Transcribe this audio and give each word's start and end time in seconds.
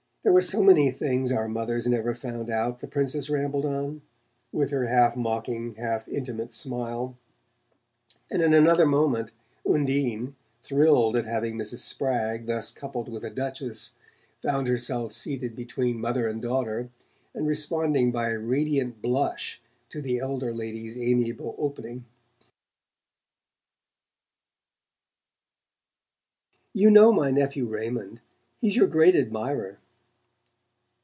There 0.23 0.31
were 0.31 0.41
so 0.41 0.61
many 0.61 0.91
things 0.91 1.31
our 1.31 1.47
mothers 1.47 1.87
never 1.87 2.13
found 2.13 2.51
out," 2.51 2.79
the 2.79 2.87
Princess 2.87 3.27
rambled 3.27 3.65
on, 3.65 4.03
with 4.51 4.69
her 4.69 4.85
half 4.85 5.15
mocking 5.15 5.73
half 5.77 6.07
intimate 6.07 6.53
smile; 6.53 7.17
and 8.29 8.43
in 8.43 8.53
another 8.53 8.85
moment 8.85 9.31
Undine, 9.67 10.35
thrilled 10.61 11.15
at 11.15 11.25
having 11.25 11.55
Mrs. 11.55 11.79
Spragg 11.79 12.45
thus 12.45 12.71
coupled 12.71 13.09
with 13.09 13.23
a 13.25 13.31
Duchess, 13.31 13.95
found 14.43 14.67
herself 14.67 15.11
seated 15.11 15.55
between 15.55 15.99
mother 15.99 16.27
and 16.27 16.39
daughter, 16.39 16.91
and 17.33 17.47
responding 17.47 18.11
by 18.11 18.29
a 18.29 18.37
radiant 18.37 19.01
blush 19.01 19.59
to 19.89 20.03
the 20.03 20.19
elder 20.19 20.53
lady's 20.53 20.95
amiable 20.99 21.55
opening: 21.57 22.05
"You 26.75 26.91
know 26.91 27.11
my 27.11 27.31
nephew 27.31 27.65
Raymond 27.65 28.21
he's 28.59 28.75
your 28.75 28.85
great 28.87 29.15
admirer." 29.15 29.79